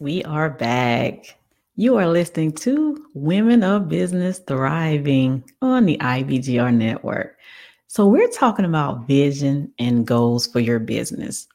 [0.00, 1.36] We are back.
[1.76, 7.36] You are listening to Women of Business Thriving on the IBGR network.
[7.86, 11.46] So, we're talking about vision and goals for your business.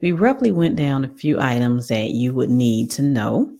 [0.00, 3.52] We roughly went down a few items that you would need to know.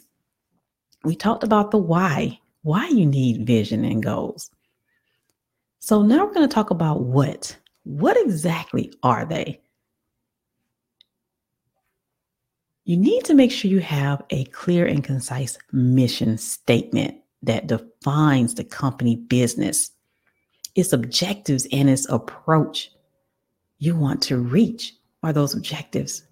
[1.03, 4.49] We talked about the why, why you need vision and goals.
[5.81, 7.57] So, now we're going to talk about what.
[7.83, 9.61] What exactly are they?
[12.89, 18.55] You need to make sure you have a clear and concise mission statement that defines
[18.55, 19.91] the company business,
[20.75, 22.91] its objectives, and its approach.
[23.79, 26.23] You want to reach are those objectives.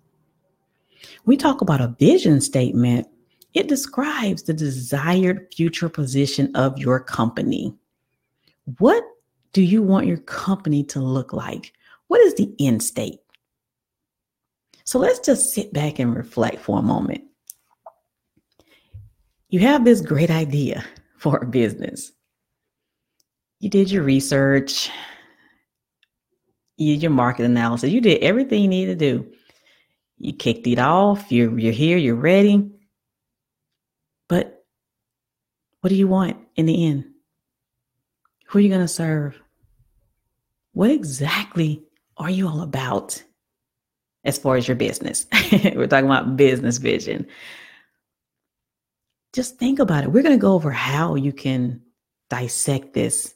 [1.26, 3.06] We talk about a vision statement,
[3.52, 7.74] it describes the desired future position of your company.
[8.78, 9.04] What
[9.52, 11.74] do you want your company to look like?
[12.06, 13.20] What is the end state?
[14.86, 17.22] So let's just sit back and reflect for a moment.
[19.48, 20.84] You have this great idea
[21.18, 22.12] for a business.
[23.58, 24.90] You did your research,
[26.76, 29.32] you did your market analysis, you did everything you needed to do.
[30.18, 32.70] You kicked it off, you're, you're here, you're ready.
[34.28, 34.64] But
[35.80, 37.06] what do you want in the end?
[38.46, 39.40] Who are you going to serve?
[40.74, 41.82] What exactly
[42.16, 43.22] are you all about?
[44.26, 45.26] As far as your business.
[45.52, 47.26] We're talking about business vision.
[49.32, 50.12] Just think about it.
[50.12, 51.80] We're going to go over how you can
[52.28, 53.34] dissect this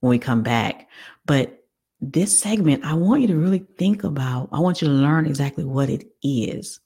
[0.00, 0.88] when we come back.
[1.24, 1.64] But
[2.00, 5.64] this segment, I want you to really think about, I want you to learn exactly
[5.64, 6.80] what it is.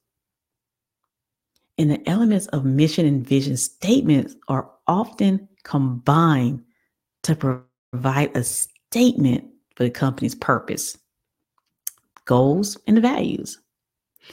[1.77, 6.62] And the elements of mission and vision statements are often combined
[7.23, 10.98] to provide a statement for the company's purpose
[12.31, 13.59] goals, and values.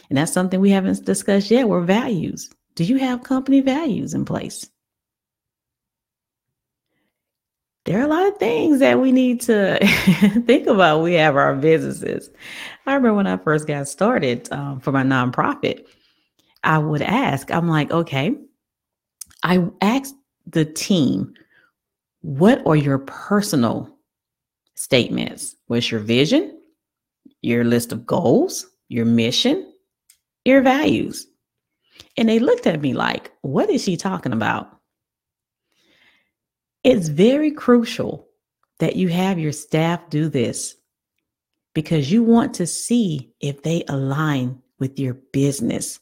[0.10, 2.48] And that's something we haven't discussed yet were values.
[2.76, 4.70] Do you have company values in place?
[7.86, 9.80] There are a lot of things that we need to
[10.46, 11.02] think about.
[11.02, 12.30] We have our businesses.
[12.86, 15.88] I remember when I first got started um, for my nonprofit,
[16.64, 18.36] I would ask, I'm like, okay,
[19.42, 20.16] I asked
[20.46, 21.34] the team,
[22.22, 23.90] what are your personal
[24.76, 25.56] statements?
[25.66, 26.57] What's your vision?
[27.42, 29.72] Your list of goals, your mission,
[30.46, 31.28] your values.
[32.16, 34.70] And they looked at me like, what is she talking about?
[36.84, 38.28] It's very crucial
[38.80, 40.76] that you have your staff do this
[41.74, 46.00] because you want to see if they align with your business.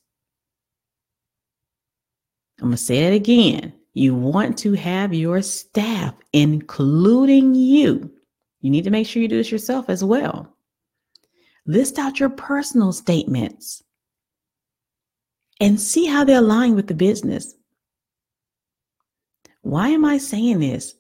[2.59, 3.74] I'm going to say it again.
[3.94, 8.12] You want to have your staff, including you.
[8.62, 10.54] You need to make sure you do this yourself as well.
[11.67, 13.83] List out your personal statements
[15.59, 17.55] and see how they align with the business.
[19.61, 20.93] Why am I saying this?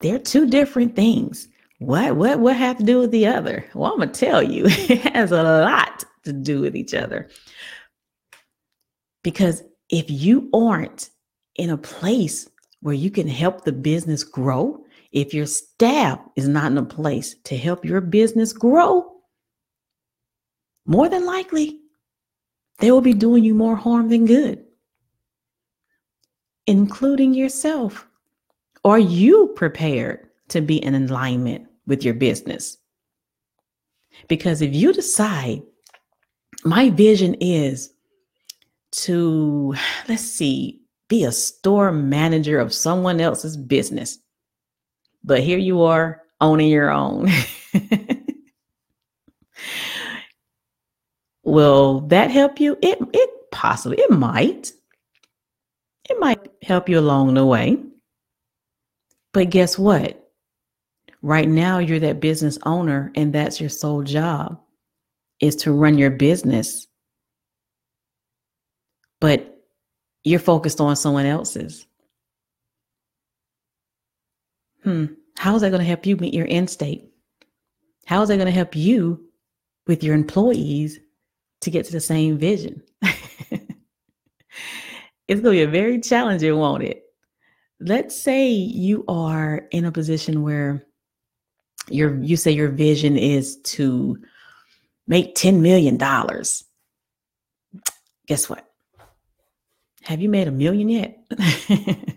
[0.00, 1.48] They're two different things.
[1.78, 3.64] What what what have to do with the other?
[3.74, 7.28] Well, I'm gonna tell you, it has a lot to do with each other.
[9.22, 11.10] Because if you aren't
[11.56, 12.48] in a place
[12.80, 17.36] where you can help the business grow, if your staff is not in a place
[17.44, 19.11] to help your business grow,
[20.86, 21.78] more than likely,
[22.78, 24.64] they will be doing you more harm than good,
[26.66, 28.06] including yourself.
[28.84, 32.78] Are you prepared to be in alignment with your business?
[34.28, 35.62] Because if you decide,
[36.64, 37.92] my vision is
[38.92, 39.74] to,
[40.08, 44.18] let's see, be a store manager of someone else's business.
[45.24, 47.28] But here you are owning your own.
[51.44, 52.78] Will that help you?
[52.82, 54.72] It it possibly it might.
[56.08, 57.78] It might help you along the way.
[59.32, 60.18] But guess what?
[61.22, 64.60] Right now you're that business owner and that's your sole job
[65.40, 66.86] is to run your business.
[69.20, 69.64] But
[70.24, 71.86] you're focused on someone else's.
[74.82, 75.06] Hmm.
[75.36, 77.08] How is that going to help you meet your end state?
[78.06, 79.24] How is that going to help you
[79.86, 80.98] with your employees
[81.62, 82.82] to get to the same vision.
[83.02, 83.62] it's
[85.28, 87.02] going to be a very challenging, won't it?
[87.80, 90.84] Let's say you are in a position where
[91.88, 94.16] your you say your vision is to
[95.08, 96.64] make 10 million dollars.
[98.28, 98.68] Guess what?
[100.02, 101.18] Have you made a million yet?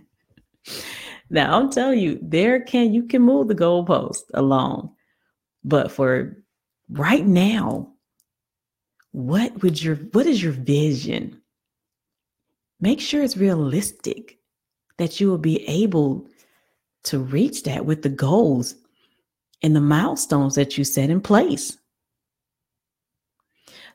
[1.29, 4.93] now I'll tell you, there can you can move the goalpost along.
[5.63, 6.37] But for
[6.89, 7.94] right now,
[9.15, 11.41] what would your what is your vision
[12.81, 14.39] make sure it's realistic
[14.97, 16.27] that you will be able
[17.03, 18.75] to reach that with the goals
[19.61, 21.77] and the milestones that you set in place.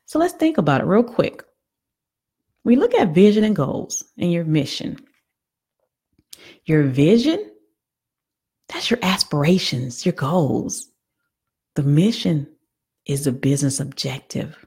[0.06, 1.44] So let's think about it real quick.
[2.64, 4.96] We look at vision and goals and your mission.
[6.64, 7.50] Your vision,
[8.68, 10.88] that's your aspirations, your goals.
[11.76, 12.46] The mission
[13.04, 14.66] is a business objective.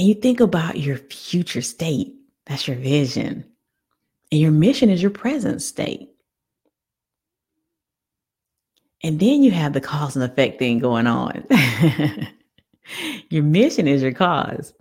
[0.00, 2.14] And you think about your future state,
[2.46, 3.44] that's your vision.
[4.32, 6.08] And your mission is your present state.
[9.04, 11.46] And then you have the cause and effect thing going on.
[13.28, 14.72] your mission is your cause,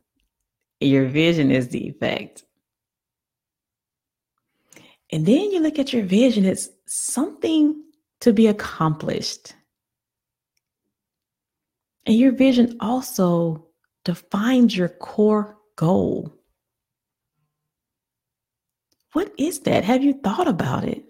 [0.80, 2.46] your vision is the effect.
[5.12, 7.76] And then you look at your vision, it's something
[8.22, 9.54] to be accomplished.
[12.06, 13.66] And your vision also
[14.06, 16.34] defines your core goal.
[19.14, 19.84] What is that?
[19.84, 21.04] Have you thought about it?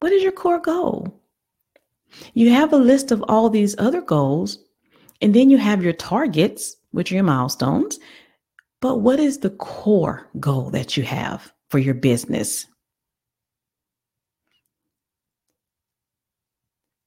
[0.00, 1.20] What is your core goal?
[2.34, 4.58] You have a list of all these other goals,
[5.20, 7.98] and then you have your targets, which are your milestones.
[8.80, 12.66] But what is the core goal that you have for your business?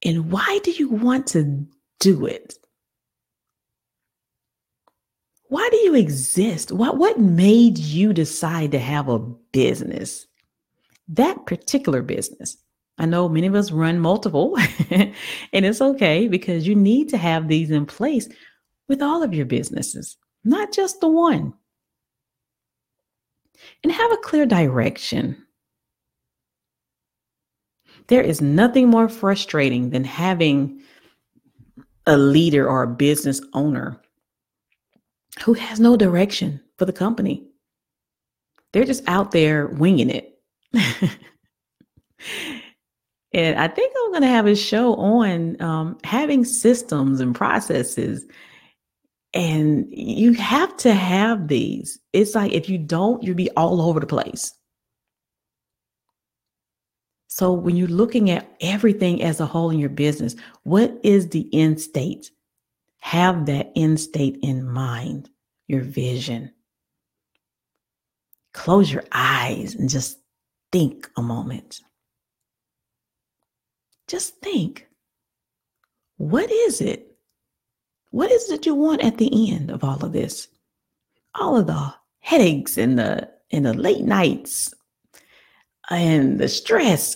[0.04, 1.66] And why do you want to
[1.98, 2.54] do it?
[5.54, 6.72] Why do you exist?
[6.72, 10.26] What, what made you decide to have a business?
[11.06, 12.56] That particular business.
[12.98, 14.58] I know many of us run multiple,
[14.90, 15.14] and
[15.52, 18.28] it's okay because you need to have these in place
[18.88, 21.54] with all of your businesses, not just the one.
[23.84, 25.40] And have a clear direction.
[28.08, 30.82] There is nothing more frustrating than having
[32.08, 34.00] a leader or a business owner
[35.42, 37.46] who has no direction for the company.
[38.72, 40.38] They're just out there winging it.
[43.32, 48.24] and I think I'm going to have a show on um, having systems and processes.
[49.32, 51.98] And you have to have these.
[52.12, 54.52] It's like if you don't, you'll be all over the place.
[57.28, 61.48] So when you're looking at everything as a whole in your business, what is the
[61.52, 62.30] end state?
[63.04, 65.28] Have that end state in mind,
[65.68, 66.50] your vision.
[68.54, 70.20] Close your eyes and just
[70.72, 71.82] think a moment.
[74.08, 74.88] Just think
[76.16, 77.14] what is it?
[78.10, 80.48] What is it you want at the end of all of this?
[81.34, 84.72] All of the headaches and the and the late nights
[85.90, 87.14] and the stress.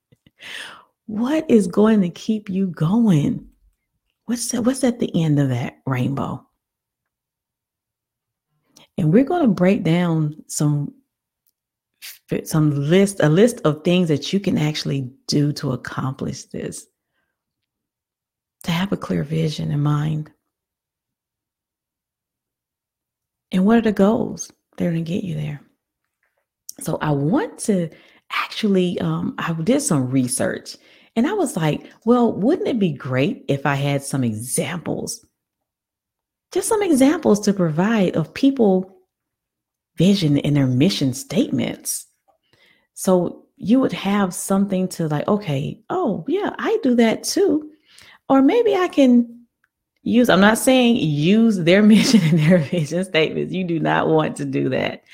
[1.04, 3.49] what is going to keep you going?
[4.30, 6.46] What's that, what's at the end of that rainbow?
[8.96, 10.94] And we're going to break down some
[12.44, 16.86] some list a list of things that you can actually do to accomplish this.
[18.62, 20.30] To have a clear vision in mind.
[23.50, 24.52] And what are the goals?
[24.76, 25.60] They're going to get you there.
[26.78, 27.90] So I want to
[28.30, 30.76] actually um, I did some research
[31.16, 35.24] and I was like, well, wouldn't it be great if I had some examples?
[36.52, 38.96] Just some examples to provide of people
[39.96, 42.06] vision and their mission statements.
[42.94, 47.70] So you would have something to like, okay, oh, yeah, I do that too.
[48.28, 49.46] Or maybe I can
[50.02, 53.52] use, I'm not saying use their mission and their vision statements.
[53.52, 55.04] You do not want to do that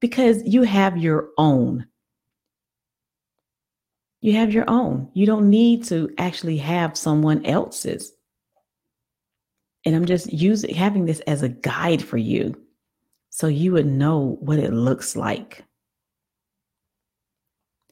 [0.00, 1.86] because you have your own
[4.26, 5.08] you have your own.
[5.14, 8.12] You don't need to actually have someone else's.
[9.84, 12.60] And I'm just using having this as a guide for you
[13.30, 15.64] so you would know what it looks like.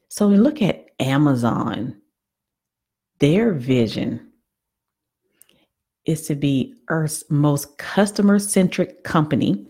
[0.08, 2.00] So we look at Amazon.
[3.20, 4.32] Their vision
[6.04, 9.68] is to be Earth's most customer centric company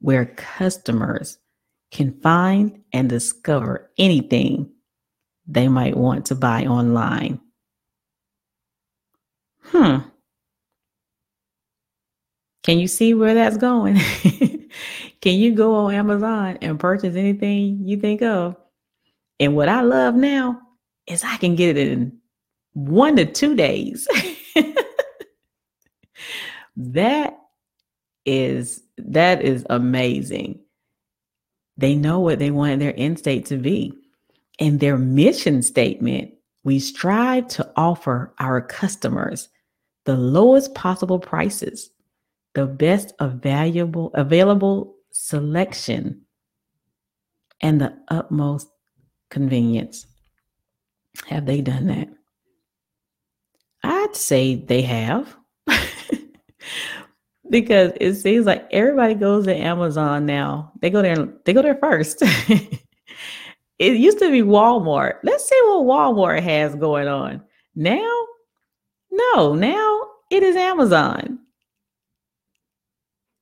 [0.00, 1.38] where customers
[1.92, 4.72] can find and discover anything
[5.46, 7.40] they might want to buy online.
[9.62, 9.98] Hmm.
[12.62, 13.96] Can you see where that's going?
[15.20, 18.56] Can you go on Amazon and purchase anything you think of?
[19.40, 20.60] And what I love now
[21.06, 22.18] is I can get it in
[22.72, 24.06] one to two days.
[26.76, 27.38] that
[28.24, 30.60] is that is amazing.
[31.76, 34.03] They know what they want their end state to be.
[34.58, 36.32] In their mission statement,
[36.62, 39.48] we strive to offer our customers
[40.04, 41.90] the lowest possible prices
[42.54, 46.22] the best available available selection
[47.60, 48.68] and the utmost
[49.30, 50.06] convenience.
[51.26, 52.08] Have they done that?
[53.82, 55.36] I'd say they have.
[57.50, 60.72] because it seems like everybody goes to Amazon now.
[60.80, 62.22] They go there they go there first.
[63.78, 65.14] it used to be Walmart.
[65.22, 67.42] Let's see what Walmart has going on.
[67.74, 68.26] Now,
[69.10, 70.00] no, now
[70.30, 71.40] it is Amazon.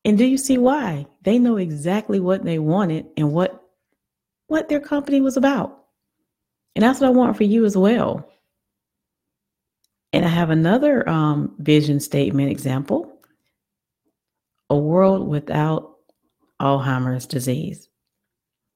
[0.05, 1.07] And do you see why?
[1.23, 3.59] They know exactly what they wanted and what
[4.49, 5.85] what their company was about.
[6.75, 8.29] And that's what I want for you as well.
[10.13, 13.09] And I have another um, vision statement example
[14.69, 15.97] a world without
[16.61, 17.89] Alzheimer's disease.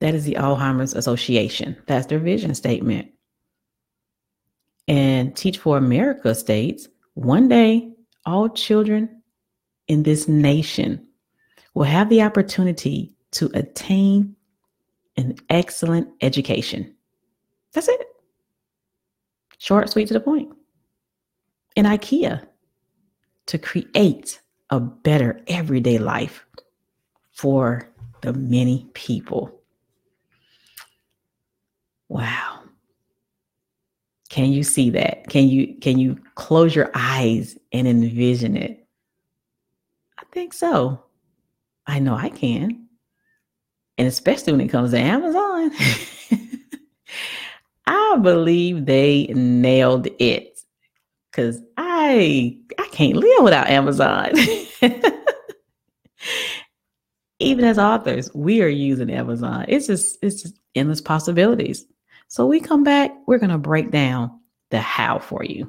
[0.06, 1.76] That is the Alzheimer's Association.
[1.88, 3.10] That's their vision statement.
[4.86, 7.90] And Teach for America states one day,
[8.24, 9.20] all children
[9.88, 11.04] in this nation
[11.74, 14.36] will have the opportunity to attain
[15.16, 16.94] an excellent education.
[17.72, 18.06] That's it.
[19.58, 20.54] Short, sweet, to the point.
[21.74, 22.46] In IKEA,
[23.46, 26.46] to create a better everyday life
[27.32, 29.55] for the many people.
[32.08, 32.60] Wow.
[34.28, 35.28] Can you see that?
[35.28, 38.86] Can you can you close your eyes and envision it?
[40.18, 41.02] I think so.
[41.86, 42.88] I know I can.
[43.98, 45.70] And especially when it comes to Amazon.
[47.86, 50.58] I believe they nailed it
[51.32, 54.32] cuz I I can't live without Amazon.
[57.38, 59.64] Even as authors, we are using Amazon.
[59.68, 61.86] It's just it's just endless possibilities.
[62.28, 64.40] So we come back, we're going to break down
[64.70, 65.64] the how for you.